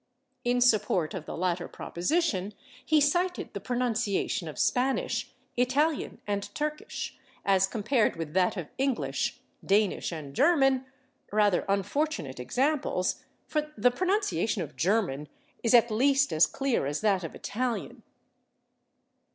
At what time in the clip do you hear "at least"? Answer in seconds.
15.75-16.33